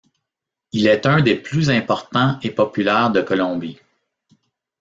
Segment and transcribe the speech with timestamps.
[0.71, 3.77] Il est un des plus importants et populaires de Colombie.